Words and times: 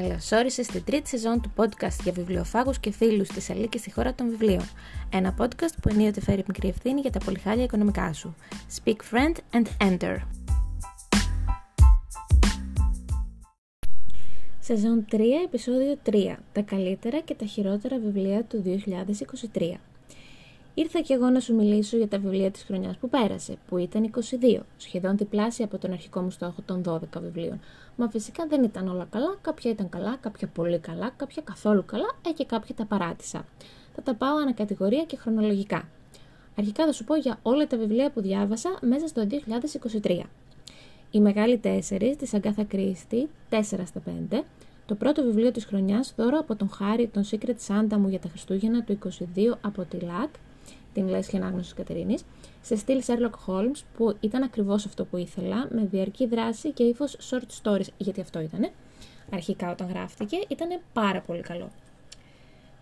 Καλώς 0.00 0.32
όρισες 0.32 0.66
στη 0.66 0.80
τρίτη 0.80 1.08
σεζόν 1.08 1.40
του 1.40 1.52
podcast 1.56 2.02
για 2.02 2.12
βιβλιοφάγους 2.12 2.78
και 2.78 2.92
φίλους 2.92 3.28
της 3.28 3.50
Αλίκης 3.50 3.80
στη 3.80 3.92
χώρα 3.92 4.14
των 4.14 4.28
βιβλίων. 4.28 4.68
Ένα 5.12 5.34
podcast 5.38 5.74
που 5.82 5.88
ενίοτε 5.88 6.20
φέρει 6.20 6.44
μικρή 6.46 6.68
ευθύνη 6.68 7.00
για 7.00 7.10
τα 7.10 7.18
πολυχάλια 7.18 7.64
οικονομικά 7.64 8.12
σου. 8.12 8.34
Speak 8.76 8.96
friend 9.10 9.34
and 9.52 9.66
enter. 9.88 10.16
Σεζόν 14.60 15.04
3, 15.10 15.18
επεισόδιο 15.44 15.98
3. 16.10 16.36
Τα 16.52 16.60
καλύτερα 16.60 17.20
και 17.20 17.34
τα 17.34 17.44
χειρότερα 17.46 17.98
βιβλία 17.98 18.44
του 18.44 18.62
2023. 19.54 19.72
Ήρθα 20.78 21.00
και 21.00 21.14
εγώ 21.14 21.30
να 21.30 21.40
σου 21.40 21.54
μιλήσω 21.54 21.96
για 21.96 22.08
τα 22.08 22.18
βιβλία 22.18 22.50
της 22.50 22.62
χρονιάς 22.62 22.96
που 22.96 23.08
πέρασε, 23.08 23.56
που 23.68 23.78
ήταν 23.78 24.10
22, 24.50 24.60
σχεδόν 24.76 25.16
διπλάσια 25.16 25.64
από 25.64 25.78
τον 25.78 25.92
αρχικό 25.92 26.20
μου 26.20 26.30
στόχο 26.30 26.62
των 26.64 26.82
12 26.86 27.20
βιβλίων. 27.20 27.60
Μα 27.96 28.08
φυσικά 28.08 28.46
δεν 28.46 28.64
ήταν 28.64 28.88
όλα 28.88 29.06
καλά, 29.10 29.36
κάποια 29.40 29.70
ήταν 29.70 29.88
καλά, 29.88 30.16
κάποια 30.20 30.46
πολύ 30.46 30.78
καλά, 30.78 31.12
κάποια 31.16 31.42
καθόλου 31.42 31.84
καλά 31.84 32.16
ε, 32.28 32.32
και 32.32 32.44
κάποια 32.44 32.74
τα 32.74 32.84
παράτησα. 32.84 33.44
Θα 33.94 34.02
τα 34.02 34.14
πάω 34.14 34.36
ανακατηγορία 34.36 35.04
και 35.04 35.16
χρονολογικά. 35.16 35.88
Αρχικά 36.58 36.84
θα 36.84 36.92
σου 36.92 37.04
πω 37.04 37.14
για 37.14 37.38
όλα 37.42 37.66
τα 37.66 37.76
βιβλία 37.76 38.10
που 38.10 38.20
διάβασα 38.20 38.78
μέσα 38.80 39.06
στο 39.06 39.26
2023. 40.02 40.20
Η 41.10 41.20
Μεγάλη 41.20 41.60
4 41.64 42.14
της 42.18 42.34
Αγκάθα 42.34 42.64
Κρίστη, 42.64 43.28
4 43.50 43.60
στα 43.62 44.02
5, 44.30 44.42
το 44.86 44.94
πρώτο 44.94 45.22
βιβλίο 45.22 45.50
της 45.50 45.64
χρονιάς 45.64 46.14
δώρο 46.16 46.38
από 46.38 46.56
τον 46.56 46.70
Χάρη, 46.70 47.06
τον 47.06 47.24
Secret 47.30 47.56
Santa 47.66 47.96
μου 47.96 48.08
για 48.08 48.18
τα 48.18 48.28
Χριστούγεννα 48.28 48.82
του 48.82 48.98
22 49.04 49.58
από 49.60 49.82
τη 49.82 49.98
ΛΑΚ, 49.98 50.30
την 50.96 51.08
λέσχη 51.08 51.36
ανάγνωση 51.36 51.74
Κατερίνης, 51.74 52.24
σε 52.62 52.76
στυλ 52.76 53.02
Sherlock 53.06 53.46
Holmes, 53.46 53.80
που 53.96 54.16
ήταν 54.20 54.42
ακριβώς 54.42 54.86
αυτό 54.86 55.04
που 55.04 55.16
ήθελα, 55.16 55.68
με 55.70 55.88
διαρκή 55.90 56.26
δράση 56.26 56.72
και 56.72 56.82
ύφος 56.82 57.16
short 57.30 57.62
stories, 57.62 57.86
γιατί 57.96 58.20
αυτό 58.20 58.40
ήταν. 58.40 58.70
Αρχικά 59.32 59.70
όταν 59.70 59.88
γράφτηκε, 59.88 60.36
ήταν 60.48 60.80
πάρα 60.92 61.20
πολύ 61.20 61.40
καλό. 61.40 61.70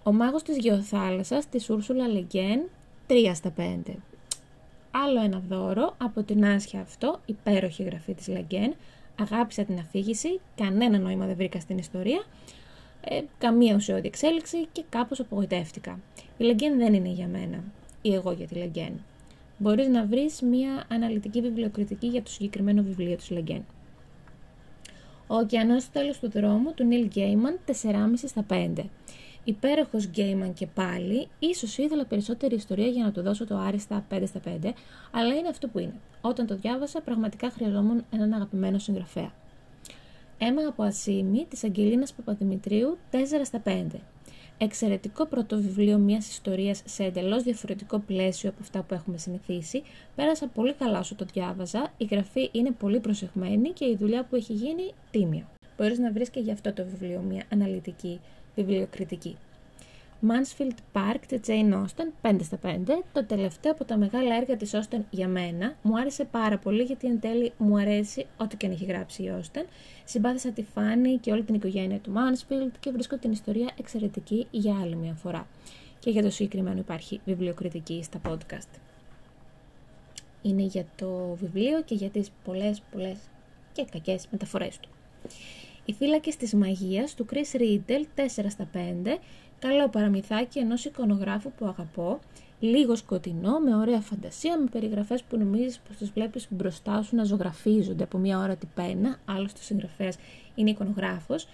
Ο 0.02 0.12
μάγος 0.12 0.42
της 0.42 0.56
γεωθάλασσας 0.56 1.48
της 1.48 1.70
Ούρσουλα 1.70 2.08
Λεγκέν, 2.08 2.62
3 3.06 3.34
στα 3.34 3.50
5. 3.50 3.96
Άλλο 4.90 5.20
ένα 5.20 5.42
δώρο 5.48 5.94
από 5.98 6.22
την 6.22 6.44
άσχια 6.44 6.80
αυτό, 6.80 7.20
υπέροχη 7.26 7.82
γραφή 7.82 8.14
της 8.14 8.28
Λεγκέν. 8.28 8.74
Αγάπησα 9.20 9.64
την 9.64 9.78
αφήγηση, 9.78 10.40
κανένα 10.56 10.98
νόημα 10.98 11.26
δεν 11.26 11.36
βρήκα 11.36 11.60
στην 11.60 11.78
ιστορία, 11.78 12.24
ε, 13.00 13.20
καμία 13.38 13.74
ουσιώδη 13.74 14.06
εξέλιξη 14.06 14.66
και 14.72 14.84
κάπως 14.88 15.20
απογοητεύτηκα. 15.20 15.98
Η 16.38 16.44
Λεγκέν 16.44 16.78
δεν 16.78 16.94
είναι 16.94 17.08
για 17.08 17.26
μένα 17.26 17.64
ή 18.04 18.14
εγώ 18.14 18.32
για 18.32 18.46
τη 18.46 18.54
Λεγκέν. 18.54 18.92
Μπορείς 19.58 19.88
να 19.88 20.06
βρεις 20.06 20.40
μία 20.40 20.84
αναλυτική 20.88 21.40
βιβλιοκριτική 21.40 22.06
για 22.06 22.22
το 22.22 22.30
συγκεκριμένο 22.30 22.82
βιβλίο 22.82 23.16
του 23.16 23.34
Λεγκέν. 23.34 23.64
Ο 25.26 25.34
ωκεανός 25.34 25.82
στο 25.82 25.92
τέλος 25.92 26.18
του 26.18 26.30
δρόμου 26.30 26.74
του 26.74 26.84
Νίλ 26.84 27.06
Γκέιμαν 27.06 27.58
4,5 27.66 27.72
στα 28.14 28.46
5. 28.48 28.84
Υπέροχος 29.44 30.06
Γκέιμαν 30.06 30.52
και 30.52 30.66
πάλι, 30.66 31.28
ίσως 31.38 31.78
ήθελα 31.78 32.04
περισσότερη 32.04 32.54
ιστορία 32.54 32.86
για 32.86 33.04
να 33.04 33.12
του 33.12 33.22
δώσω 33.22 33.46
το 33.46 33.56
άριστα 33.58 34.06
5 34.10 34.22
στα 34.26 34.40
5, 34.44 34.72
αλλά 35.10 35.34
είναι 35.34 35.48
αυτό 35.48 35.68
που 35.68 35.78
είναι. 35.78 35.94
Όταν 36.20 36.46
το 36.46 36.56
διάβασα, 36.56 37.00
πραγματικά 37.00 37.50
χρειαζόμουν 37.50 38.04
έναν 38.10 38.32
αγαπημένο 38.32 38.78
συγγραφέα. 38.78 39.32
Έμα 40.38 40.62
από 40.68 40.82
Ασίμη 40.82 41.46
της 41.48 41.64
Αγγελίνας 41.64 42.12
Παπαδημητρίου 42.12 42.98
4 43.10 43.16
στα 43.44 43.62
5. 43.64 44.00
Εξαιρετικό 44.58 45.26
πρώτο 45.26 45.56
βιβλίο 45.56 45.98
μιας 45.98 46.28
ιστορίας 46.28 46.82
σε 46.84 47.04
εντελώς 47.04 47.42
διαφορετικό 47.42 47.98
πλαίσιο 47.98 48.48
από 48.50 48.58
αυτά 48.60 48.82
που 48.82 48.94
έχουμε 48.94 49.18
συνηθίσει. 49.18 49.82
Πέρασα 50.14 50.46
πολύ 50.46 50.72
καλά 50.72 50.98
όσο 50.98 51.14
το 51.14 51.24
διάβαζα. 51.32 51.92
Η 51.96 52.04
γραφή 52.04 52.48
είναι 52.52 52.70
πολύ 52.70 53.00
προσεχμένη 53.00 53.70
και 53.70 53.84
η 53.84 53.96
δουλειά 53.96 54.24
που 54.24 54.36
έχει 54.36 54.52
γίνει 54.52 54.92
τίμια. 55.10 55.46
Μπορείς 55.76 55.98
να 55.98 56.12
βρεις 56.12 56.30
και 56.30 56.40
γι' 56.40 56.50
αυτό 56.50 56.72
το 56.72 56.84
βιβλίο 56.84 57.20
μια 57.20 57.44
αναλυτική 57.52 58.20
βιβλιοκριτική. 58.54 59.36
Mansfield 60.28 60.76
Park 60.92 61.18
τη 61.26 61.38
Jane 61.46 61.74
Austen 61.74 62.30
5 62.30 62.38
στα 62.42 62.58
5, 62.62 62.68
το 63.12 63.24
τελευταίο 63.24 63.72
από 63.72 63.84
τα 63.84 63.96
μεγάλα 63.96 64.36
έργα 64.36 64.56
της 64.56 64.74
Austen 64.74 65.00
για 65.10 65.28
μένα. 65.28 65.76
Μου 65.82 65.98
άρεσε 65.98 66.24
πάρα 66.24 66.58
πολύ 66.58 66.82
γιατί 66.82 67.06
εν 67.06 67.20
τέλει 67.20 67.52
μου 67.56 67.78
αρέσει 67.78 68.26
ό,τι 68.36 68.56
και 68.56 68.66
αν 68.66 68.72
έχει 68.72 68.84
γράψει 68.84 69.22
η 69.22 69.32
Austen. 69.38 69.64
Συμπάθησα 70.04 70.50
τη 70.50 70.62
Φάνη 70.62 71.18
και 71.18 71.32
όλη 71.32 71.42
την 71.42 71.54
οικογένεια 71.54 71.98
του 71.98 72.12
Mansfield 72.12 72.72
και 72.80 72.90
βρίσκω 72.90 73.16
την 73.16 73.32
ιστορία 73.32 73.70
εξαιρετική 73.78 74.46
για 74.50 74.78
άλλη 74.82 74.96
μια 74.96 75.14
φορά. 75.14 75.46
Και 75.98 76.10
για 76.10 76.22
το 76.22 76.30
συγκεκριμένο 76.30 76.78
υπάρχει 76.78 77.20
βιβλιοκριτική 77.24 78.02
στα 78.02 78.20
podcast. 78.28 78.78
Είναι 80.42 80.62
για 80.62 80.86
το 80.96 81.36
βιβλίο 81.40 81.82
και 81.82 81.94
για 81.94 82.08
τις 82.08 82.30
πολλές 82.44 82.82
πολλές 82.92 83.18
και 83.72 83.84
κακές 83.90 84.26
μεταφορές 84.30 84.78
του. 84.78 84.88
Οι 85.84 85.92
φύλακες 85.92 86.36
της 86.36 86.54
μαγείας 86.54 87.14
του 87.14 87.26
Chris 87.32 87.60
Riddle 87.60 88.04
4 88.14 88.46
στα 88.48 88.68
5 88.72 89.18
Καλό 89.68 89.88
παραμυθάκι 89.88 90.58
ενός 90.58 90.84
εικονογράφου 90.84 91.52
που 91.52 91.66
αγαπώ, 91.66 92.18
λίγο 92.60 92.96
σκοτεινό, 92.96 93.58
με 93.58 93.76
ωραία 93.76 94.00
φαντασία, 94.00 94.58
με 94.58 94.66
περιγραφές 94.70 95.22
που 95.22 95.36
νομίζεις 95.36 95.78
πως 95.78 95.96
τις 95.96 96.10
βλέπεις 96.10 96.46
μπροστά 96.50 97.02
σου 97.02 97.16
να 97.16 97.24
ζωγραφίζονται 97.24 98.04
από 98.04 98.18
μια 98.18 98.38
ώρα 98.38 98.56
την 98.56 98.68
πένα, 98.74 99.16
άλλωστε 99.24 99.58
ο 99.60 99.62
συγγραφέας 99.62 100.16
είναι 100.54 100.70
εικονογράφος 100.70 101.48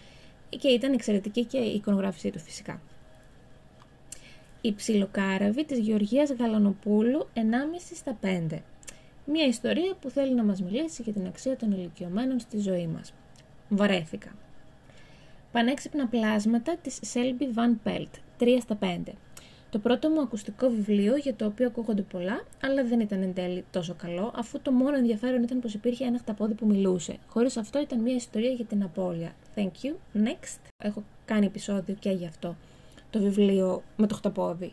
και 0.48 0.68
ήταν 0.68 0.92
εξαιρετική 0.92 1.44
και 1.44 1.58
η 1.58 1.74
εικονογράφησή 1.74 2.30
του 2.30 2.38
φυσικά. 2.38 2.80
Η 4.60 4.72
ψιλοκάραβη 4.74 5.64
της 5.64 5.78
Γεωργίας 5.78 6.32
Γαλανοπούλου 6.32 7.28
1,5 7.34 7.40
στα 7.94 8.18
5. 8.22 8.58
Μια 9.24 9.46
ιστορία 9.46 9.94
που 10.00 10.10
θέλει 10.10 10.34
να 10.34 10.44
μας 10.44 10.62
μιλήσει 10.62 11.02
για 11.02 11.12
την 11.12 11.26
αξία 11.26 11.56
των 11.56 11.72
ηλικιωμένων 11.72 12.38
στη 12.38 12.58
ζωή 12.58 12.86
μας. 12.86 13.12
Βαρέθηκα. 13.68 14.30
Πανέξυπνα 15.52 16.06
πλάσματα 16.06 16.76
της 16.76 17.00
Selby 17.14 17.58
Van 17.58 17.88
Pelt, 17.88 18.10
3 18.38 18.58
στα 18.60 18.78
5. 18.80 19.12
Το 19.70 19.78
πρώτο 19.78 20.08
μου 20.08 20.20
ακουστικό 20.20 20.68
βιβλίο 20.68 21.16
για 21.16 21.34
το 21.34 21.46
οποίο 21.46 21.66
ακούγονται 21.66 22.02
πολλά, 22.02 22.44
αλλά 22.62 22.84
δεν 22.84 23.00
ήταν 23.00 23.22
εν 23.22 23.34
τέλει 23.34 23.64
τόσο 23.70 23.94
καλό, 23.94 24.32
αφού 24.36 24.60
το 24.60 24.72
μόνο 24.72 24.96
ενδιαφέρον 24.96 25.42
ήταν 25.42 25.60
πως 25.60 25.74
υπήρχε 25.74 26.04
ένα 26.04 26.18
χταπόδι 26.18 26.54
που 26.54 26.66
μιλούσε. 26.66 27.18
Χωρίς 27.26 27.56
αυτό 27.56 27.80
ήταν 27.80 28.00
μια 28.00 28.14
ιστορία 28.14 28.50
για 28.50 28.64
την 28.64 28.82
απώλεια. 28.82 29.32
Thank 29.54 29.70
you. 29.82 29.92
Next. 30.14 30.58
Έχω 30.82 31.02
κάνει 31.24 31.46
επεισόδιο 31.46 31.94
και 31.98 32.10
γι' 32.10 32.26
αυτό. 32.26 32.56
Το 33.10 33.18
βιβλίο 33.18 33.82
με 33.96 34.06
το 34.06 34.14
χταπόδι. 34.14 34.72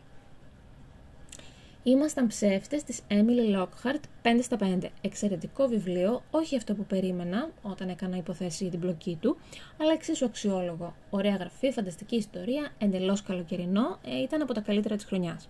Ήμασταν 1.87 2.27
ψεύτες 2.27 2.83
της 2.83 3.01
Emily 3.09 3.57
Lockhart 3.57 4.01
5 4.23 4.39
στα 4.41 4.57
5. 4.59 4.89
Εξαιρετικό 5.01 5.67
βιβλίο, 5.67 6.23
όχι 6.31 6.55
αυτό 6.55 6.73
που 6.73 6.85
περίμενα 6.85 7.49
όταν 7.61 7.89
έκανα 7.89 8.17
υποθέσεις 8.17 8.61
για 8.61 8.69
την 8.69 8.79
μπλοκή 8.79 9.17
του, 9.21 9.37
αλλά 9.81 9.93
εξίσου 9.93 10.25
αξιόλογο. 10.25 10.95
Ωραία 11.09 11.35
γραφή, 11.35 11.71
φανταστική 11.71 12.15
ιστορία, 12.15 12.71
εντελώς 12.77 13.21
καλοκαιρινό, 13.21 13.99
ε, 14.05 14.21
ήταν 14.21 14.41
από 14.41 14.53
τα 14.53 14.61
καλύτερα 14.61 14.95
της 14.95 15.05
χρονιάς. 15.05 15.49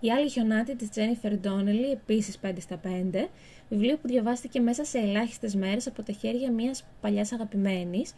Η 0.00 0.10
άλλη 0.10 0.30
χιονάτη 0.30 0.76
της 0.76 0.88
Jennifer 0.94 1.32
Donnelly, 1.32 1.92
επίσης 1.92 2.38
5 2.38 2.60
στα 2.60 2.76
5, 2.76 3.28
βιβλίο 3.68 3.96
που 3.96 4.08
διαβάστηκε 4.08 4.60
μέσα 4.60 4.84
σε 4.84 4.98
ελάχιστες 4.98 5.54
μέρες 5.54 5.86
από 5.86 6.02
τα 6.02 6.12
χέρια 6.12 6.50
μιας 6.50 6.84
παλιάς 7.00 7.32
αγαπημένης. 7.32 8.14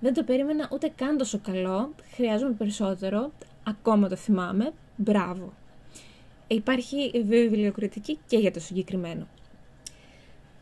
Δεν 0.00 0.14
το 0.14 0.22
περίμενα 0.22 0.68
ούτε 0.72 0.92
καν 0.96 1.16
τόσο 1.16 1.38
καλό, 1.38 1.94
χρειάζομαι 2.14 2.52
περισσότερο, 2.52 3.32
ακόμα 3.64 4.08
το 4.08 4.16
θυμάμαι, 4.16 4.72
μπράβο 4.96 5.52
υπάρχει 6.54 7.22
βιβλιοκριτική 7.26 8.18
και 8.26 8.36
για 8.36 8.50
το 8.50 8.60
συγκεκριμένο. 8.60 9.26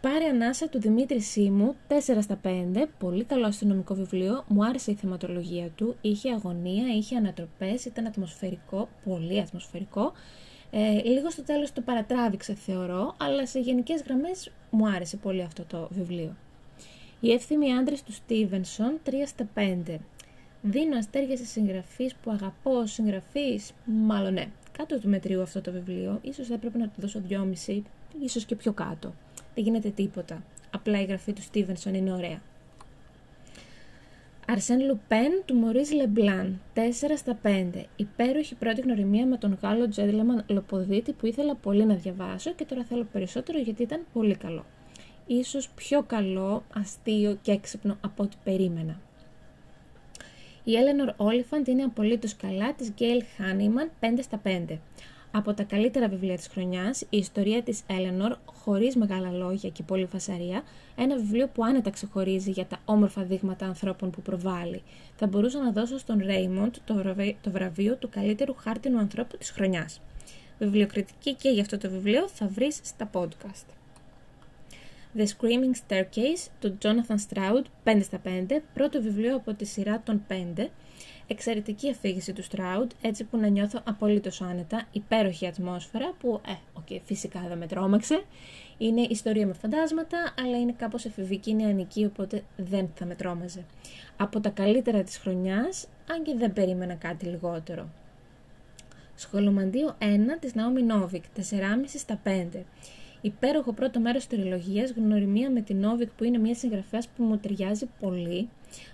Πάρε 0.01 0.25
ανάσα 0.25 0.69
του 0.69 0.81
Δημήτρη 0.81 1.21
Σίμου, 1.21 1.75
4 1.89 1.95
στα 2.21 2.41
5, 2.45 2.49
πολύ 2.99 3.25
καλό 3.25 3.47
αστυνομικό 3.47 3.95
βιβλίο, 3.95 4.45
μου 4.49 4.65
άρεσε 4.65 4.91
η 4.91 4.95
θεματολογία 4.95 5.69
του, 5.69 5.97
είχε 6.01 6.33
αγωνία, 6.33 6.95
είχε 6.97 7.17
ανατροπές, 7.17 7.85
ήταν 7.85 8.07
ατμοσφαιρικό, 8.07 8.89
πολύ 9.05 9.41
ατμοσφαιρικό. 9.41 10.13
Ε, 10.71 11.03
λίγο 11.03 11.31
στο 11.31 11.43
τέλος 11.43 11.73
το 11.73 11.81
παρατράβηξε 11.81 12.55
θεωρώ, 12.55 13.15
αλλά 13.19 13.47
σε 13.47 13.59
γενικές 13.59 14.03
γραμμές 14.03 14.51
μου 14.71 14.89
άρεσε 14.89 15.17
πολύ 15.17 15.43
αυτό 15.43 15.65
το 15.65 15.89
βιβλίο. 15.91 16.37
Οι 17.21 17.33
εύθυμοι 17.33 17.73
άντρες 17.73 18.03
του 18.03 18.13
Στίβενσον, 18.13 19.01
3 19.05 19.11
στα 19.27 19.49
5. 19.55 19.99
Δίνω 20.63 20.97
αστέρια 20.99 21.37
σε 21.37 21.45
συγγραφείς 21.45 22.15
που 22.15 22.31
αγαπώ, 22.31 22.87
συγγραφείς, 22.87 23.73
μάλλον 23.85 24.33
ναι, 24.33 24.47
κάτω 24.79 24.99
του 24.99 25.09
μετρίου 25.09 25.43
αυτό 25.43 25.61
το 25.61 25.73
βιβλίο. 25.73 26.19
Ίσως 26.23 26.47
θα 26.47 26.55
έπρεπε 26.55 26.79
να 26.79 26.89
του 26.89 27.01
δώσω 27.01 27.21
δυόμιση, 27.21 27.83
ίσως 28.23 28.45
και 28.45 28.57
πιο 28.57 28.73
κάτω. 28.73 29.15
Δεν 29.55 29.65
γίνεται 29.65 29.91
τίποτα. 29.91 30.43
Απλά 30.71 31.01
η 31.01 31.05
γραφή 31.05 31.33
του 31.33 31.43
Στίβενσον 31.43 31.95
είναι 31.95 32.13
ωραία. 32.13 32.41
Αρσέν 34.47 34.81
Λουπέν 34.81 35.43
του 35.45 35.55
Μωρίς 35.55 35.93
Λεμπλάν, 35.93 36.61
4 36.75 36.81
στα 37.17 37.39
5. 37.43 37.85
Υπέροχη 37.97 38.55
πρώτη 38.55 38.81
γνωριμία 38.81 39.27
με 39.27 39.37
τον 39.37 39.59
Γάλλο 39.63 39.89
Τζέντλεμαν 39.89 40.45
Λοποδίτη 40.47 41.13
που 41.13 41.27
ήθελα 41.27 41.55
πολύ 41.55 41.85
να 41.85 41.95
διαβάσω 41.95 42.53
και 42.53 42.65
τώρα 42.65 42.85
θέλω 42.85 43.07
περισσότερο 43.13 43.59
γιατί 43.59 43.83
ήταν 43.83 44.07
πολύ 44.13 44.37
καλό. 44.37 44.65
Ίσως 45.27 45.69
πιο 45.69 46.03
καλό, 46.03 46.65
αστείο 46.75 47.39
και 47.43 47.53
έξυπνο 47.53 47.97
από 48.01 48.23
ό,τι 48.23 48.37
περίμενα. 48.45 49.01
Η 50.69 50.73
Eleanor 50.73 51.27
Oliphant 51.27 51.69
είναι 51.69 51.83
απολύτως 51.83 52.37
καλά 52.37 52.75
της 52.75 52.93
Gail 52.99 53.43
Hanneman 53.43 54.05
5 54.05 54.19
στα 54.23 54.41
5. 54.45 54.79
Από 55.31 55.55
τα 55.55 55.63
καλύτερα 55.63 56.09
βιβλία 56.09 56.37
της 56.37 56.47
χρονιάς, 56.49 57.01
η 57.01 57.17
ιστορία 57.17 57.63
της 57.63 57.83
Έλενορ, 57.87 58.37
χωρίς 58.45 58.97
μεγάλα 58.97 59.31
λόγια 59.31 59.71
και 59.71 59.83
πολύ 59.83 60.07
φασαρία, 60.07 60.63
ένα 60.97 61.17
βιβλίο 61.17 61.49
που 61.49 61.65
άνετα 61.65 61.91
ξεχωρίζει 61.91 62.51
για 62.51 62.67
τα 62.67 62.79
όμορφα 62.85 63.23
δείγματα 63.23 63.67
ανθρώπων 63.67 64.11
που 64.11 64.23
προβάλλει. 64.23 64.83
Θα 65.17 65.27
μπορούσα 65.27 65.63
να 65.63 65.73
δώσω 65.73 65.99
στον 65.99 66.23
Ρέιμοντ 66.25 66.75
το 67.43 67.51
βραβείο 67.51 67.97
του 67.97 68.09
καλύτερου 68.09 68.55
χάρτινου 68.55 68.99
ανθρώπου 68.99 69.37
της 69.37 69.51
χρονιάς. 69.51 70.01
Βιβλιοκριτική 70.59 71.35
και 71.35 71.49
για 71.49 71.63
αυτό 71.63 71.79
το 71.79 71.91
βιβλίο 71.91 72.29
θα 72.29 72.47
βρεις 72.47 72.81
στα 72.83 73.11
podcast. 73.13 73.78
The 75.19 75.27
Screaming 75.27 75.75
Staircase 75.89 76.49
του 76.61 76.79
Jonathan 76.83 77.17
Stroud, 77.29 77.63
5 77.85 78.01
στα 78.03 78.21
5, 78.25 78.63
πρώτο 78.75 79.03
βιβλίο 79.03 79.37
από 79.37 79.55
τη 79.55 79.65
σειρά 79.65 80.03
των 80.05 80.23
5, 80.29 80.67
Εξαιρετική 81.31 81.91
αφήγηση 81.91 82.33
του 82.33 82.43
Στράουντ, 82.43 82.91
έτσι 83.01 83.25
που 83.25 83.37
να 83.37 83.47
νιώθω 83.47 83.81
απολύτως 83.85 84.41
άνετα, 84.43 84.87
υπέροχη 84.93 85.47
ατμόσφαιρα 85.47 86.15
που, 86.21 86.41
ε, 86.49 86.53
okay, 86.81 87.01
φυσικά 87.05 87.45
δεν 87.49 87.59
με 87.59 87.67
τρόμαξε. 87.67 88.23
Είναι 88.79 89.01
ιστορία 89.01 89.47
με 89.47 89.53
φαντάσματα, 89.53 90.35
αλλά 90.43 90.59
είναι 90.59 90.75
κάπως 90.79 91.05
εφηβική 91.05 91.55
νεανική, 91.55 92.05
οπότε 92.05 92.43
δεν 92.57 92.89
θα 92.95 93.05
με 93.05 93.15
τρόμαζε. 93.15 93.65
Από 94.17 94.41
τα 94.41 94.49
καλύτερα 94.49 95.03
της 95.03 95.17
χρονιάς, 95.17 95.87
αν 96.11 96.23
και 96.23 96.35
δεν 96.37 96.53
περίμενα 96.53 96.95
κάτι 96.95 97.27
λιγότερο. 97.27 97.89
Σχολομαντίο 99.15 99.97
1 99.99 100.39
της 100.41 100.55
Ναόμι 100.55 100.83
Νόβικ, 100.83 101.25
4,5 101.35 101.99
στα 101.99 102.21
5. 102.25 102.65
Υπέροχο 103.21 103.73
πρώτο 103.73 104.01
μέρος 104.01 104.27
της 104.27 104.39
τριλογίας, 104.39 104.91
γνωριμία 104.91 105.51
με 105.51 105.61
την 105.61 105.77
Νόβικ 105.77 106.11
που 106.11 106.25
είναι 106.25 106.39
μια 106.39 106.55
συγγραφέας 106.55 107.09
που 107.09 107.23
μου 107.23 107.39
ταιριάζει 107.39 107.89
πολύ 108.01 108.49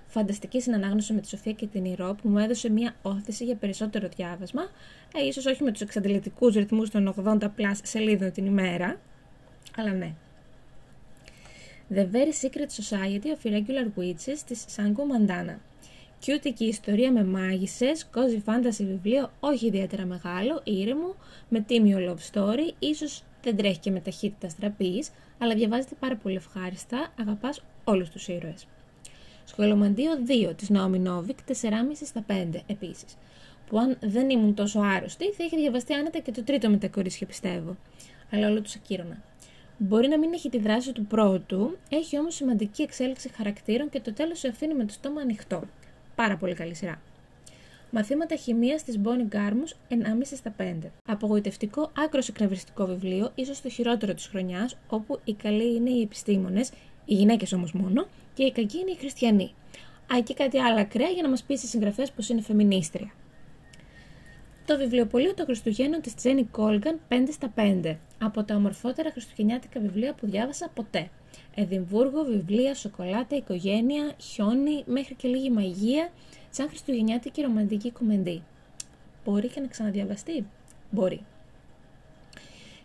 φανταστική 0.06 0.60
συνανάγνωση 0.60 1.12
με 1.12 1.20
τη 1.20 1.28
Σοφία 1.28 1.52
και 1.52 1.66
την 1.66 1.84
Ηρώ 1.84 2.16
που 2.22 2.28
μου 2.28 2.38
έδωσε 2.38 2.70
μια 2.70 2.94
όθηση 3.02 3.44
για 3.44 3.54
περισσότερο 3.54 4.08
διάβασμα, 4.16 4.62
ε, 5.14 5.26
ίσως 5.26 5.46
όχι 5.46 5.62
με 5.62 5.70
τους 5.70 5.80
εξαντλητικούς 5.80 6.54
ρυθμούς 6.54 6.90
των 6.90 7.14
80 7.24 7.38
plus 7.42 7.78
σελίδων 7.82 8.32
την 8.32 8.46
ημέρα, 8.46 9.00
αλλά 9.76 9.92
ναι. 9.92 10.14
The 11.94 12.06
Very 12.12 12.32
Secret 12.42 12.70
Society 12.80 13.26
of 13.26 13.46
Irregular 13.46 13.86
Witches 13.98 14.38
της 14.46 14.64
Σάγκο 14.68 15.06
Μαντάνα. 15.06 15.60
Κιούτικη 16.18 16.64
ιστορία 16.64 17.12
με 17.12 17.24
μάγισσες, 17.24 18.08
cozy 18.14 18.50
fantasy 18.50 18.84
βιβλίο, 18.84 19.30
όχι 19.40 19.66
ιδιαίτερα 19.66 20.04
μεγάλο, 20.04 20.60
ήρεμο, 20.64 21.14
με 21.48 21.60
τίμιο 21.60 21.98
love 21.98 22.32
story, 22.32 22.72
ίσως 22.78 23.22
δεν 23.44 23.56
τρέχει 23.56 23.78
και 23.78 23.90
με 23.90 24.00
ταχύτητα 24.00 24.48
στραπής, 24.48 25.10
αλλά 25.38 25.54
διαβάζεται 25.54 25.94
πάρα 26.00 26.16
πολύ 26.16 26.36
ευχάριστα, 26.36 27.12
αγαπάς 27.20 27.62
όλους 27.84 28.10
τους 28.10 28.28
ήρωες. 28.28 28.66
Σχολομαντίο 29.44 30.10
2 30.26 30.54
της 30.56 30.70
Νόμι 30.70 30.98
Νόβικ, 30.98 31.38
4,5 31.42 32.06
στα 32.06 32.24
5 32.26 32.62
επίσης. 32.66 33.16
Που 33.66 33.78
αν 33.78 33.96
δεν 34.00 34.30
ήμουν 34.30 34.54
τόσο 34.54 34.80
άρρωστη, 34.80 35.24
θα 35.24 35.44
είχε 35.44 35.56
διαβαστεί 35.56 35.92
άνετα 35.92 36.18
και 36.18 36.32
το 36.32 36.42
τρίτο 36.42 36.70
με 36.70 36.76
τα 36.76 36.88
κορίτσια 36.88 37.26
πιστεύω. 37.26 37.76
Αλλά 38.30 38.48
όλο 38.48 38.60
τους 38.60 38.74
ακύρωνα. 38.74 39.22
Μπορεί 39.78 40.08
να 40.08 40.18
μην 40.18 40.32
έχει 40.32 40.48
τη 40.48 40.58
δράση 40.58 40.92
του 40.92 41.06
πρώτου, 41.06 41.76
έχει 41.88 42.18
όμως 42.18 42.34
σημαντική 42.34 42.82
εξέλιξη 42.82 43.28
χαρακτήρων 43.28 43.90
και 43.90 44.00
το 44.00 44.12
τέλος 44.12 44.38
σε 44.38 44.48
αφήνει 44.48 44.74
με 44.74 44.84
το 44.84 44.92
στόμα 44.92 45.20
ανοιχτό. 45.20 45.62
Πάρα 46.14 46.36
πολύ 46.36 46.54
καλή 46.54 46.74
σειρά. 46.74 47.00
Μαθήματα 47.96 48.36
χημίας 48.36 48.82
της 48.82 49.00
Bonnie 49.04 49.26
Γκάρμους 49.26 49.76
1,5 49.88 50.36
στα 50.36 50.54
5. 50.58 50.90
Απογοητευτικό, 51.06 51.90
άκρο 52.04 52.20
εκνευριστικό 52.28 52.86
βιβλίο, 52.86 53.30
ίσως 53.34 53.60
το 53.60 53.68
χειρότερο 53.68 54.14
της 54.14 54.26
χρονιάς, 54.26 54.76
όπου 54.88 55.20
οι 55.24 55.32
καλοί 55.32 55.74
είναι 55.74 55.90
οι 55.90 56.00
επιστήμονες, 56.02 56.70
οι 57.04 57.14
γυναίκες 57.14 57.52
όμως 57.52 57.72
μόνο, 57.72 58.06
και 58.34 58.44
οι 58.44 58.52
κακοί 58.52 58.78
είναι 58.78 58.90
οι 58.90 58.96
χριστιανοί. 58.96 59.54
Α, 60.14 60.20
και 60.24 60.34
κάτι 60.34 60.58
άλλο 60.58 60.80
ακραία 60.80 61.08
για 61.08 61.22
να 61.22 61.28
μας 61.28 61.42
πει 61.42 61.56
στις 61.56 61.70
συγγραφές 61.70 62.10
πως 62.10 62.28
είναι 62.28 62.40
φεμινίστρια. 62.40 63.12
Το 64.66 64.76
βιβλιοπωλείο 64.76 65.34
των 65.34 65.44
Χριστουγέννων 65.44 66.00
της 66.00 66.14
Τζένι 66.14 66.44
Κόλγκαν 66.44 67.00
5 67.08 67.32
στα 67.32 67.52
5. 67.56 67.96
Από 68.18 68.44
τα 68.44 68.54
ομορφότερα 68.54 69.10
χριστουγεννιάτικα 69.10 69.80
βιβλία 69.80 70.14
που 70.14 70.26
διάβασα 70.26 70.70
ποτέ. 70.74 71.10
Εδιμβούργο, 71.54 72.24
βιβλία, 72.24 72.74
σοκολάτα, 72.74 73.36
οικογένεια, 73.36 74.12
χιόνι, 74.18 74.82
μέχρι 74.86 75.14
και 75.14 75.28
λίγη 75.28 75.50
μαγεία, 75.50 76.10
σαν 76.54 76.68
χριστουγεννιάτικη 76.68 77.42
ρομαντική 77.42 77.90
κομεντί. 77.90 78.42
Μπορεί 79.24 79.48
και 79.48 79.60
να 79.60 79.66
ξαναδιαβαστεί; 79.66 80.46
Μπορεί. 80.90 81.20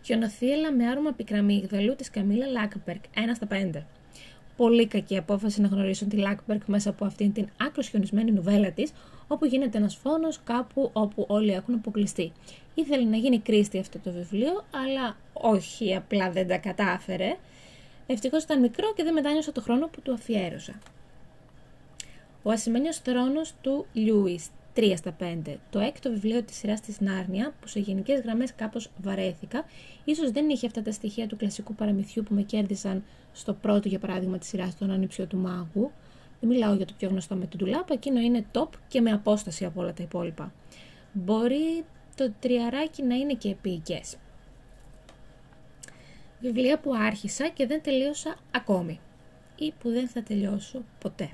Χιονοθύελλα 0.02 0.72
με 0.72 0.86
άρωμα 0.86 1.12
πικραμύγδαλου 1.12 1.96
της 1.96 2.10
Καμίλα 2.10 2.46
Λάκμπεργκ, 2.46 3.04
1 3.14 3.34
στα 3.34 3.46
5 3.46 3.82
πολύ 4.60 4.86
κακή 4.86 5.16
απόφαση 5.16 5.60
να 5.60 5.68
γνωρίσουν 5.68 6.08
τη 6.08 6.16
Λάκμπεργκ 6.16 6.62
μέσα 6.66 6.90
από 6.90 7.04
αυτήν 7.04 7.32
την 7.32 7.48
άκρο 7.56 7.82
χιονισμένη 7.82 8.30
νουβέλα 8.30 8.70
της, 8.70 8.92
όπου 9.28 9.44
γίνεται 9.44 9.78
ένας 9.78 9.96
φόνος 9.96 10.40
κάπου 10.44 10.90
όπου 10.92 11.24
όλοι 11.28 11.52
έχουν 11.52 11.74
αποκλειστεί. 11.74 12.32
Ήθελε 12.74 13.04
να 13.04 13.16
γίνει 13.16 13.38
Κρίστι 13.38 13.78
αυτό 13.78 13.98
το 13.98 14.10
βιβλίο, 14.10 14.64
αλλά 14.84 15.16
όχι, 15.32 15.94
απλά 15.96 16.30
δεν 16.30 16.48
τα 16.48 16.56
κατάφερε. 16.56 17.36
Ευτυχώς 18.06 18.42
ήταν 18.42 18.60
μικρό 18.60 18.92
και 18.96 19.02
δεν 19.02 19.12
μετάνιωσα 19.12 19.52
το 19.52 19.60
χρόνο 19.60 19.86
που 19.86 20.00
του 20.00 20.12
αφιέρωσα. 20.12 20.78
Ο 22.42 22.50
ασημένιος 22.50 22.98
θρόνος 22.98 23.54
του 23.60 23.86
Λιούις 23.92 24.48
3 24.76 24.92
στα 24.96 25.16
5. 25.20 25.56
Το 25.70 25.78
έκτο 25.78 26.10
βιβλίο 26.10 26.42
της 26.42 26.56
σειράς 26.56 26.80
της 26.80 27.00
Νάρνια, 27.00 27.54
που 27.60 27.68
σε 27.68 27.80
γενικές 27.80 28.20
γραμμές 28.20 28.54
κάπως 28.54 28.90
βαρέθηκα, 29.02 29.64
ίσως 30.04 30.30
δεν 30.30 30.48
είχε 30.48 30.66
αυτά 30.66 30.82
τα 30.82 30.92
στοιχεία 30.92 31.26
του 31.26 31.36
κλασικού 31.36 31.74
παραμυθιού 31.74 32.22
που 32.22 32.34
με 32.34 32.42
κέρδισαν 32.42 33.04
στο 33.32 33.52
πρώτο, 33.54 33.88
για 33.88 33.98
παράδειγμα, 33.98 34.38
της 34.38 34.48
σειράς 34.48 34.78
των 34.78 34.90
Ανιψιό 34.90 35.26
του 35.26 35.36
Μάγου. 35.36 35.90
Δεν 36.40 36.50
μιλάω 36.50 36.74
για 36.74 36.86
το 36.86 36.94
πιο 36.98 37.08
γνωστό 37.08 37.34
με 37.34 37.46
την 37.46 37.58
τουλάπα, 37.58 37.94
εκείνο 37.94 38.20
είναι 38.20 38.44
top 38.52 38.68
και 38.88 39.00
με 39.00 39.10
απόσταση 39.10 39.64
από 39.64 39.80
όλα 39.80 39.92
τα 39.92 40.02
υπόλοιπα. 40.02 40.52
Μπορεί 41.12 41.84
το 42.16 42.32
τριαράκι 42.40 43.02
να 43.02 43.14
είναι 43.14 43.34
και 43.34 43.48
επίοικε. 43.48 44.00
Βιβλία 46.40 46.78
που 46.78 46.94
άρχισα 46.94 47.48
και 47.48 47.66
δεν 47.66 47.82
τελείωσα 47.82 48.36
ακόμη 48.50 49.00
ή 49.56 49.72
που 49.80 49.90
δεν 49.90 50.08
θα 50.08 50.22
τελειώσω 50.22 50.82
ποτέ 51.00 51.30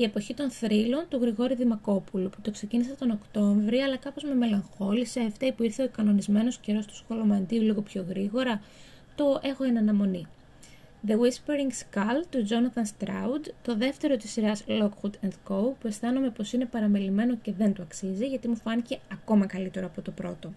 η 0.00 0.04
εποχή 0.04 0.34
των 0.34 0.50
θρύλων 0.50 1.04
του 1.08 1.16
Γρηγόρη 1.16 1.54
Δημακόπουλου 1.54 2.30
που 2.30 2.40
το 2.42 2.50
ξεκίνησα 2.50 2.94
τον 2.94 3.10
Οκτώβρη 3.10 3.78
αλλά 3.78 3.96
κάπως 3.96 4.22
με 4.22 4.34
μελαγχόλησε 4.34 5.20
αυτή 5.20 5.52
που 5.52 5.62
ήρθε 5.62 5.82
ο 5.82 5.88
κανονισμένος 5.96 6.58
καιρός 6.58 6.86
του 6.86 6.94
σχολομαντίου 6.94 7.62
λίγο 7.62 7.82
πιο 7.82 8.04
γρήγορα 8.08 8.62
το 9.14 9.40
έχω 9.42 9.64
εν 9.64 9.78
αναμονή. 9.78 10.26
The 11.06 11.12
Whispering 11.12 11.70
Skull 11.70 12.22
του 12.30 12.46
Jonathan 12.48 12.82
Stroud, 12.82 13.50
το 13.62 13.76
δεύτερο 13.76 14.16
της 14.16 14.30
σειράς 14.30 14.64
Lockwood 14.68 15.28
Co 15.48 15.72
που 15.80 15.86
αισθάνομαι 15.86 16.30
πως 16.30 16.52
είναι 16.52 16.64
παραμελημένο 16.64 17.36
και 17.36 17.52
δεν 17.52 17.72
του 17.72 17.82
αξίζει 17.82 18.26
γιατί 18.26 18.48
μου 18.48 18.56
φάνηκε 18.56 18.98
ακόμα 19.12 19.46
καλύτερο 19.46 19.86
από 19.86 20.02
το 20.02 20.10
πρώτο. 20.10 20.52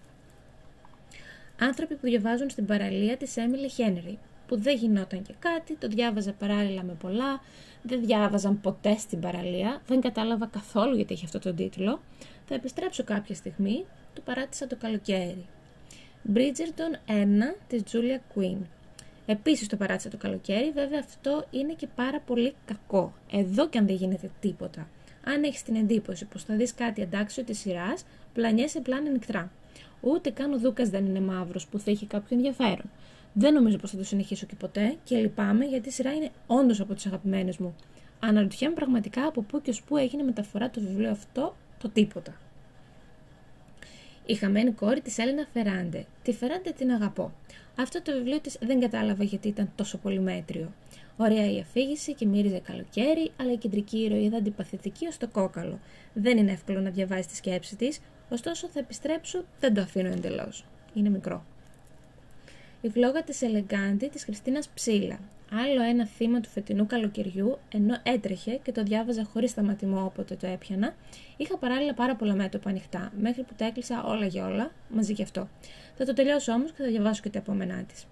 Άνθρωποι 1.60 1.94
που 1.94 2.06
διαβάζουν 2.06 2.50
στην 2.50 2.66
παραλία 2.66 3.16
της 3.16 3.34
Emily 3.36 3.80
Henry 3.80 4.14
που 4.50 4.60
δεν 4.60 4.76
γινόταν 4.76 5.22
και 5.22 5.34
κάτι, 5.38 5.74
το 5.76 5.88
διάβαζα 5.88 6.32
παράλληλα 6.32 6.82
με 6.82 6.92
πολλά, 6.92 7.40
δεν 7.82 8.00
διάβαζαν 8.00 8.60
ποτέ 8.60 8.96
στην 8.98 9.20
παραλία, 9.20 9.82
δεν 9.86 10.00
κατάλαβα 10.00 10.46
καθόλου 10.46 10.96
γιατί 10.96 11.14
έχει 11.14 11.24
αυτό 11.24 11.38
το 11.38 11.54
τίτλο. 11.54 12.00
Θα 12.44 12.54
επιστρέψω 12.54 13.04
κάποια 13.04 13.34
στιγμή, 13.34 13.84
το 14.14 14.20
παράτησα 14.24 14.66
το 14.66 14.76
καλοκαίρι. 14.76 15.46
Bridgerton 16.34 17.10
1 17.10 17.22
της 17.68 17.82
Julia 17.92 18.38
Quinn. 18.38 18.58
Επίσης 19.26 19.68
το 19.68 19.76
παράτησα 19.76 20.08
το 20.08 20.16
καλοκαίρι, 20.16 20.70
βέβαια 20.70 20.98
αυτό 20.98 21.44
είναι 21.50 21.72
και 21.72 21.86
πάρα 21.94 22.20
πολύ 22.20 22.54
κακό. 22.64 23.12
Εδώ 23.32 23.68
και 23.68 23.78
αν 23.78 23.86
δεν 23.86 23.96
γίνεται 23.96 24.30
τίποτα. 24.40 24.88
Αν 25.24 25.42
έχεις 25.42 25.62
την 25.62 25.74
εντύπωση 25.74 26.24
πως 26.24 26.44
θα 26.44 26.54
δεις 26.54 26.74
κάτι 26.74 27.02
αντάξιο 27.02 27.44
της 27.44 27.58
σειράς, 27.58 28.04
πλανιέσαι 28.32 28.80
πλάνα 28.80 29.10
νυχτρά. 29.10 29.52
Ούτε 30.00 30.30
καν 30.30 30.52
ο 30.52 30.58
Δούκας 30.58 30.88
δεν 30.88 31.06
είναι 31.06 31.20
μαύρος 31.20 31.66
που 31.66 31.78
θα 31.78 31.90
έχει 31.90 32.06
κάποιο 32.06 32.36
ενδιαφέρον. 32.36 32.90
Δεν 33.32 33.54
νομίζω 33.54 33.76
πως 33.76 33.90
θα 33.90 33.96
το 33.96 34.04
συνεχίσω 34.04 34.46
και 34.46 34.54
ποτέ 34.54 34.96
και 35.04 35.16
λυπάμαι 35.16 35.64
γιατί 35.64 35.88
η 35.88 35.92
σειρά 35.92 36.14
είναι 36.14 36.30
όντως 36.46 36.80
από 36.80 36.94
τις 36.94 37.06
αγαπημένες 37.06 37.56
μου. 37.56 37.74
Αναρωτιέμαι 38.20 38.74
πραγματικά 38.74 39.26
από 39.26 39.42
πού 39.42 39.60
και 39.60 39.70
ως 39.70 39.82
πού 39.82 39.96
έγινε 39.96 40.22
μεταφορά 40.22 40.70
το 40.70 40.80
βιβλίο 40.80 41.10
αυτό 41.10 41.56
το 41.78 41.88
τίποτα. 41.88 42.34
Η 44.26 44.34
χαμένη 44.34 44.72
κόρη 44.72 45.00
της 45.00 45.18
Έλενα 45.18 45.46
Φεράντε. 45.52 46.06
Τη 46.22 46.32
Φεράντε 46.32 46.70
την 46.70 46.90
αγαπώ. 46.90 47.32
Αυτό 47.76 48.02
το 48.02 48.12
βιβλίο 48.12 48.40
της 48.40 48.58
δεν 48.60 48.80
κατάλαβα 48.80 49.24
γιατί 49.24 49.48
ήταν 49.48 49.72
τόσο 49.74 49.98
πολύ 49.98 50.20
μέτριο. 50.20 50.72
Ωραία 51.16 51.52
η 51.52 51.60
αφήγηση 51.60 52.14
και 52.14 52.26
μύριζε 52.26 52.58
καλοκαίρι, 52.58 53.30
αλλά 53.40 53.52
η 53.52 53.56
κεντρική 53.56 53.98
ηρωίδα 53.98 54.36
αντιπαθητική 54.36 55.06
ως 55.06 55.16
το 55.16 55.28
κόκαλο. 55.28 55.78
Δεν 56.12 56.38
είναι 56.38 56.52
εύκολο 56.52 56.80
να 56.80 56.90
διαβάσεις 56.90 57.26
τη 57.26 57.36
σκέψη 57.36 57.76
της, 57.76 58.00
ωστόσο 58.28 58.68
θα 58.68 58.78
επιστρέψω, 58.78 59.44
δεν 59.60 59.74
το 59.74 59.80
αφήνω 59.80 60.08
εντελώς. 60.08 60.64
Είναι 60.94 61.08
μικρό 61.08 61.44
η 62.80 62.88
βλόγα 62.88 63.22
της 63.22 63.42
Ελεγκάντη 63.42 64.08
της 64.08 64.24
Χριστίνας 64.24 64.68
Ψήλα. 64.68 65.18
Άλλο 65.52 65.82
ένα 65.82 66.06
θύμα 66.06 66.40
του 66.40 66.48
φετινού 66.48 66.86
καλοκαιριού, 66.86 67.58
ενώ 67.72 67.96
έτρεχε 68.02 68.60
και 68.62 68.72
το 68.72 68.82
διάβαζα 68.82 69.24
χωρίς 69.24 69.50
σταματημό 69.50 70.04
όποτε 70.04 70.34
το 70.34 70.46
έπιανα, 70.46 70.94
είχα 71.36 71.58
παράλληλα 71.58 71.94
πάρα 71.94 72.16
πολλά 72.16 72.34
μέτωπα 72.34 72.70
ανοιχτά, 72.70 73.12
μέχρι 73.20 73.42
που 73.42 73.54
τα 73.56 73.64
έκλεισα 73.64 74.04
όλα 74.04 74.26
για 74.26 74.46
όλα, 74.46 74.70
μαζί 74.88 75.14
και 75.14 75.22
αυτό. 75.22 75.48
Θα 75.96 76.04
το 76.04 76.12
τελειώσω 76.12 76.52
όμως 76.52 76.70
και 76.70 76.82
θα 76.82 76.88
διαβάσω 76.88 77.22
και 77.22 77.30
τα 77.30 77.38
επόμενά 77.38 77.82
της. 77.82 78.06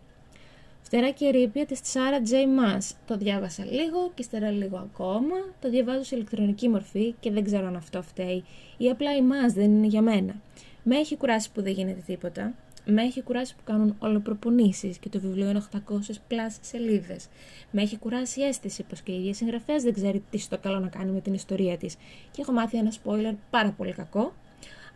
Φτερά 0.82 1.10
και 1.10 1.28
ρήπια 1.28 1.66
της 1.66 1.80
Σάρα 1.82 2.20
Τζέι 2.20 2.46
Μα. 2.46 2.78
Το 3.06 3.16
διάβασα 3.16 3.64
λίγο 3.64 4.08
και 4.14 4.22
ύστερα 4.22 4.50
λίγο 4.50 4.76
ακόμα. 4.76 5.36
Το 5.60 5.70
διαβάζω 5.70 6.02
σε 6.02 6.16
ηλεκτρονική 6.16 6.68
μορφή 6.68 7.14
και 7.20 7.30
δεν 7.30 7.44
ξέρω 7.44 7.66
αν 7.66 7.76
αυτό 7.76 8.02
φταίει. 8.02 8.44
Ή 8.76 8.90
απλά 8.90 9.16
η 9.16 9.22
Μα 9.22 9.46
δεν 9.46 9.64
είναι 9.64 9.86
για 9.86 10.02
μένα. 10.02 10.34
Με 10.82 10.96
έχει 10.96 11.16
κουράσει 11.16 11.52
που 11.52 11.62
δεν 11.62 11.72
γίνεται 11.72 12.02
τίποτα. 12.06 12.54
Με 12.90 13.02
έχει 13.02 13.22
κουράσει 13.22 13.54
που 13.54 13.62
κάνουν 13.64 13.96
όλο 13.98 14.20
προπονήσει 14.20 14.96
και 15.00 15.08
το 15.08 15.20
βιβλίο 15.20 15.50
είναι 15.50 15.62
800 15.72 15.80
πλάς 16.28 16.58
σελίδες. 16.60 17.26
Με 17.70 17.82
έχει 17.82 17.98
κουράσει 17.98 18.40
η 18.40 18.44
αίσθηση 18.44 18.82
πως 18.82 19.00
και 19.00 19.12
η 19.12 19.18
ίδια 19.18 19.34
συγγραφέας 19.34 19.82
δεν 19.82 19.92
ξέρει 19.92 20.22
τι 20.30 20.38
στο 20.38 20.58
καλό 20.58 20.78
να 20.78 20.88
κάνει 20.88 21.10
με 21.10 21.20
την 21.20 21.34
ιστορία 21.34 21.76
της. 21.76 21.94
Και 22.30 22.40
έχω 22.40 22.52
μάθει 22.52 22.76
ένα 22.76 22.92
spoiler 22.92 23.34
πάρα 23.50 23.70
πολύ 23.70 23.92
κακό, 23.92 24.34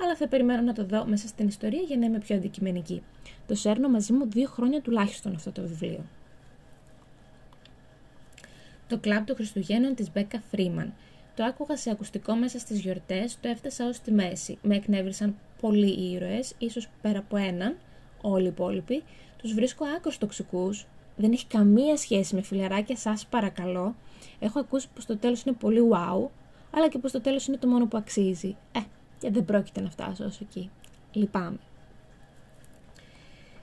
αλλά 0.02 0.16
θα 0.16 0.28
περιμένω 0.28 0.62
να 0.62 0.72
το 0.72 0.84
δω 0.84 1.04
μέσα 1.06 1.28
στην 1.28 1.48
ιστορία 1.48 1.80
για 1.80 1.96
να 1.96 2.06
είμαι 2.06 2.18
πιο 2.18 2.36
αντικειμενική. 2.36 3.02
Το 3.46 3.54
σέρνω 3.54 3.88
μαζί 3.88 4.12
μου 4.12 4.30
δύο 4.30 4.48
χρόνια 4.48 4.80
τουλάχιστον 4.80 5.34
αυτό 5.34 5.52
το 5.52 5.62
βιβλίο. 5.62 6.04
Το 8.88 8.98
κλαμπ 8.98 9.24
των 9.24 9.36
Χριστουγέννων 9.36 9.94
της 9.94 10.12
Μπέκα 10.12 10.42
Φρήμαν. 10.50 10.92
Το 11.34 11.44
άκουγα 11.44 11.76
σε 11.76 11.90
ακουστικό 11.90 12.34
μέσα 12.34 12.58
στις 12.58 12.80
γιορτές, 12.80 13.40
το 13.40 13.48
έφτασα 13.48 13.88
ως 13.88 14.00
τη 14.00 14.12
μέση. 14.12 14.58
Με 14.62 14.76
εκνεύρισαν 14.76 15.36
πολλοί 15.62 16.12
ήρωες, 16.12 16.54
ίσως 16.58 16.88
πέρα 17.02 17.18
από 17.18 17.36
έναν, 17.36 17.76
όλοι 18.20 18.44
οι 18.44 18.48
υπόλοιποι. 18.48 19.02
Τους 19.36 19.54
βρίσκω 19.54 19.84
άκρως 19.96 20.18
τοξικούς, 20.18 20.86
δεν 21.16 21.32
έχει 21.32 21.46
καμία 21.46 21.96
σχέση 21.96 22.34
με 22.34 22.42
φιλαράκια, 22.42 22.96
σας 22.96 23.26
παρακαλώ. 23.26 23.94
Έχω 24.38 24.58
ακούσει 24.58 24.88
πως 24.94 25.06
το 25.06 25.16
τέλος 25.16 25.42
είναι 25.42 25.54
πολύ 25.58 25.80
wow, 25.92 26.28
αλλά 26.70 26.88
και 26.88 26.98
πως 26.98 27.12
το 27.12 27.20
τέλος 27.20 27.46
είναι 27.46 27.56
το 27.56 27.68
μόνο 27.68 27.86
που 27.86 27.96
αξίζει. 27.96 28.56
Ε, 28.72 28.80
και 29.18 29.30
δεν 29.30 29.44
πρόκειται 29.44 29.80
να 29.80 29.90
φτάσω 29.90 30.24
όσο 30.24 30.38
εκεί. 30.42 30.70
Λυπάμαι. 31.12 31.58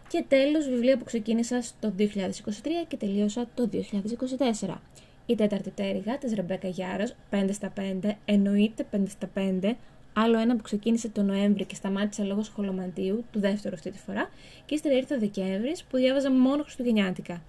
Και 0.10 0.26
τέλος, 0.28 0.68
βιβλία 0.68 0.98
που 0.98 1.04
ξεκίνησα 1.04 1.62
το 1.80 1.94
2023 1.98 2.04
και 2.88 2.98
τελείωσα 2.98 3.48
το 3.54 3.70
2024. 3.72 4.82
Η 5.26 5.36
τέταρτη 5.36 5.70
τέριγα 5.70 6.18
της 6.18 6.34
Ρεμπέκα 6.34 6.68
Γιάρος, 6.68 7.16
5 7.30 7.50
στα 7.52 7.74
5, 7.78 8.18
εννοείται 8.26 8.86
5 8.92 9.04
στα 9.08 9.30
5, 9.34 9.76
άλλο 10.14 10.40
ένα 10.40 10.56
που 10.56 10.62
ξεκίνησε 10.62 11.10
το 11.10 11.22
Νοέμβρη 11.22 11.66
και 11.66 11.76
σταμάτησε 11.76 12.24
λόγω 12.24 12.44
σχολομαντίου, 12.44 13.26
του 13.32 13.40
δεύτερου 13.40 13.76
αυτή 13.76 13.92
τη 13.92 13.98
φορά, 13.98 14.30
και 14.66 14.76
ύστερα 14.76 14.96
ήρθε 14.96 15.16
ο 15.16 15.20
Δεκέμβρης 15.20 15.84
που 15.84 15.98
διάβαζα 15.98 16.32
μόνο 16.32 16.64
Χριστουγεννιάτικα. 16.64 17.42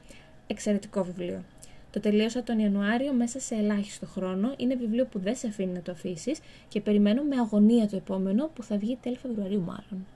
Εξαιρετικό 0.47 1.05
βιβλίο. 1.05 1.45
Το 1.91 2.01
τελείωσα 2.01 2.43
τον 2.43 2.59
Ιανουάριο 2.59 3.13
μέσα 3.13 3.41
σε 3.41 3.55
ελάχιστο 3.55 4.07
χρόνο. 4.07 4.55
Είναι 4.57 4.75
βιβλίο 4.75 5.05
που 5.07 5.19
δεν 5.19 5.37
σε 5.37 5.47
αφήνει 5.47 5.73
να 5.73 5.81
το 5.83 5.93
αφήσεις 5.93 6.39
και 6.69 6.81
περιμένω 6.81 7.23
με 7.23 7.37
αγωνία 7.37 7.89
το 7.89 7.97
επόμενο 7.97 8.51
που 8.55 8.63
θα 8.63 8.77
βγει 8.77 8.99
τέλη 9.03 9.17
Φεβρουαρίου 9.17 9.61
μάλλον. 9.61 10.07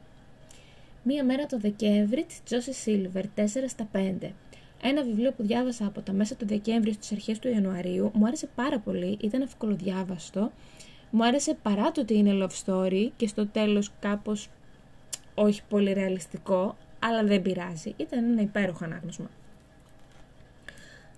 Μία 1.03 1.25
μέρα 1.25 1.47
το 1.47 1.59
Δεκέμβρη 1.59 2.25
της 2.25 2.43
Τζόσης 2.45 2.77
Σίλβερ, 2.77 3.25
4 3.35 3.69
στα 3.69 3.89
5. 3.93 4.33
Ένα 4.83 5.03
βιβλίο 5.03 5.33
που 5.33 5.43
διάβασα 5.43 5.87
από 5.87 6.01
τα 6.01 6.13
μέσα 6.13 6.35
του 6.35 6.47
Δεκέμβρη 6.47 6.93
στις 6.93 7.13
αρχές 7.13 7.39
του 7.39 7.49
Ιανουαρίου 7.49 8.11
μου 8.15 8.27
άρεσε 8.27 8.49
πάρα 8.55 8.79
πολύ, 8.79 9.19
ήταν 9.21 9.43
ευκολοδιάβαστο. 9.43 10.53
Μου 11.16 11.25
άρεσε 11.25 11.56
παρά 11.62 11.92
το 11.92 12.00
ότι 12.00 12.14
είναι 12.14 12.47
love 12.47 12.64
story 12.64 13.11
και 13.16 13.26
στο 13.26 13.47
τέλος 13.47 13.90
κάπως 14.00 14.49
όχι 15.35 15.62
πολύ 15.68 15.92
ρεαλιστικό, 15.92 16.76
αλλά 16.99 17.25
δεν 17.25 17.42
πειράζει. 17.42 17.94
Ήταν 17.97 18.25
ένα 18.25 18.42
υπέροχο 18.42 18.85
ανάγνωσμα. 18.85 19.30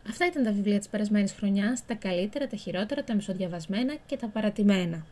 Αυτά 0.09 0.27
ήταν 0.27 0.45
τα 0.45 0.53
βιβλία 0.53 0.79
της 0.79 0.89
περασμένης 0.89 1.33
χρονιάς, 1.33 1.87
τα 1.87 1.95
καλύτερα, 1.95 2.47
τα 2.47 2.57
χειρότερα, 2.57 3.05
τα 3.05 3.15
μισοδιαβασμένα 3.15 3.95
και 4.07 4.17
τα 4.17 4.27
παρατημένα. 4.27 5.07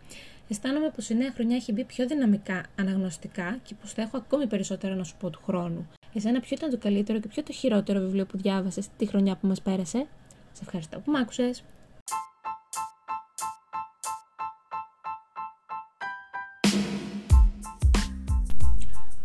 Αισθάνομαι 0.49 0.91
πως 0.91 1.09
η 1.09 1.15
νέα 1.15 1.33
χρονιά 1.33 1.57
έχει 1.57 1.73
μπει 1.73 1.85
πιο 1.85 2.07
δυναμικά 2.07 2.65
αναγνωστικά 2.79 3.59
και 3.63 3.75
πως 3.81 3.93
θα 3.93 4.03
έχω 4.03 4.17
ακόμη 4.17 4.47
περισσότερα 4.47 4.95
να 4.95 5.05
σου 5.05 5.17
πω 5.17 5.31
του 5.31 5.41
χρόνου. 5.45 5.89
Εσένα 6.15 6.41
ποιο 6.41 6.57
ήταν 6.57 6.71
το 6.71 6.79
καλύτερο 6.79 7.21
και 7.21 7.29
ποιο 7.29 7.43
το 7.43 7.53
χειρότερο 7.53 8.01
βιβλίο 8.01 8.27
που 8.27 8.37
διάβασες 8.37 8.89
τη 8.97 9.07
χρονιά 9.07 9.37
που 9.37 9.47
μας 9.47 9.63
πέρασε; 9.63 10.07
Σε 10.53 10.63
ευχαριστώ 10.63 10.99
που 10.99 11.11
μ' 11.11 11.17
άκουσες. 11.17 11.63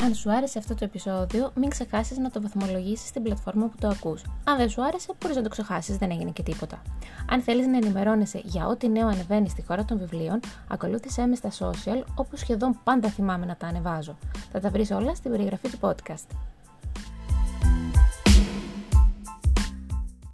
Αν 0.01 0.13
σου 0.13 0.31
άρεσε 0.31 0.59
αυτό 0.59 0.75
το 0.75 0.83
επεισόδιο, 0.83 1.51
μην 1.55 1.69
ξεχάσεις 1.69 2.17
να 2.17 2.29
το 2.29 2.41
βαθμολογήσεις 2.41 3.07
στην 3.07 3.23
πλατφόρμα 3.23 3.65
που 3.65 3.75
το 3.79 3.87
ακούς. 3.87 4.21
Αν 4.43 4.57
δεν 4.57 4.69
σου 4.69 4.83
άρεσε, 4.83 5.13
μπορείς 5.19 5.35
να 5.35 5.43
το 5.43 5.49
ξεχάσεις, 5.49 5.97
δεν 5.97 6.11
έγινε 6.11 6.31
και 6.31 6.43
τίποτα. 6.43 6.81
Αν 7.29 7.41
θέλεις 7.41 7.67
να 7.67 7.77
ενημερώνεσαι 7.77 8.41
για 8.43 8.67
ό,τι 8.67 8.89
νέο 8.89 9.07
ανεβαίνει 9.07 9.49
στη 9.49 9.63
χώρα 9.67 9.85
των 9.85 9.97
βιβλίων, 9.97 10.39
ακολούθησέ 10.67 11.25
με 11.25 11.35
στα 11.35 11.49
social, 11.51 12.03
όπου 12.15 12.37
σχεδόν 12.37 12.79
πάντα 12.83 13.09
θυμάμαι 13.09 13.45
να 13.45 13.55
τα 13.55 13.67
ανεβάζω. 13.67 14.17
Θα 14.51 14.59
τα 14.59 14.69
βρεις 14.69 14.91
όλα 14.91 15.15
στην 15.15 15.31
περιγραφή 15.31 15.69
του 15.69 15.77
podcast. 15.81 16.48